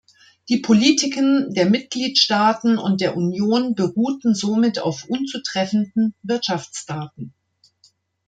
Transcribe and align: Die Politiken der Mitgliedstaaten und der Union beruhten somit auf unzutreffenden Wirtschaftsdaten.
Die 0.49 0.57
Politiken 0.57 1.53
der 1.53 1.69
Mitgliedstaaten 1.69 2.79
und 2.79 3.01
der 3.01 3.15
Union 3.15 3.75
beruhten 3.75 4.33
somit 4.33 4.79
auf 4.79 5.05
unzutreffenden 5.07 6.15
Wirtschaftsdaten. 6.23 7.35